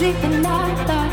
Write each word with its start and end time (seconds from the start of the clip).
I'm 0.00 0.14
at 0.14 0.42
night. 0.42 1.07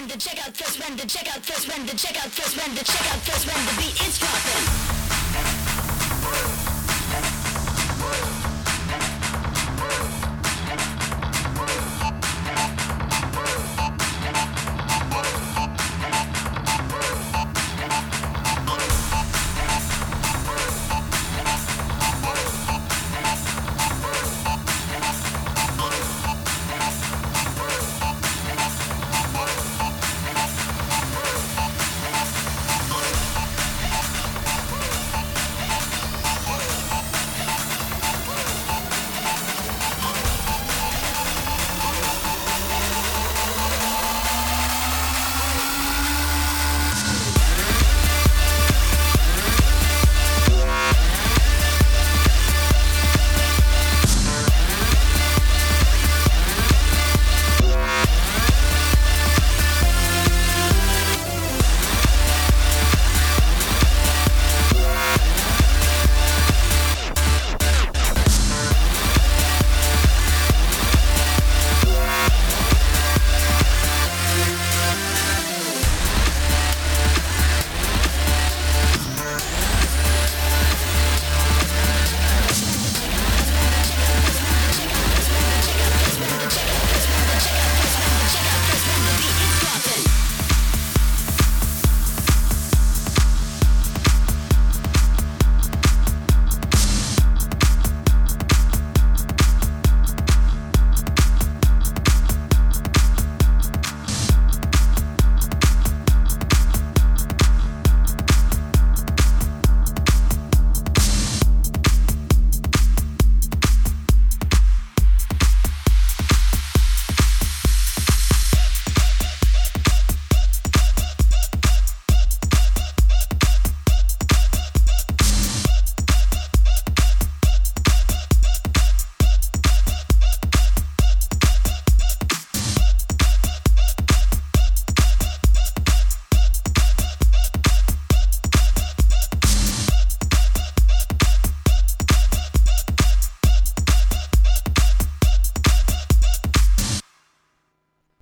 when 0.00 0.08
to 0.08 0.18
check 0.18 0.46
out 0.46 0.56
First, 0.56 0.78
when 0.80 0.96
to 0.96 1.06
check 1.06 1.26
out 1.34 1.44
First, 1.44 1.68
when 1.68 1.86
to 1.86 1.96
check 1.96 2.16
out 2.24 2.30
First, 2.30 2.56
when 2.56 2.74
to 2.76 2.84
check 2.84 3.12
out 3.12 3.20
First, 3.20 3.46
when 3.46 3.66
the 3.66 3.82
beat 3.82 4.08
is 4.08 4.18
dropping. 4.18 4.99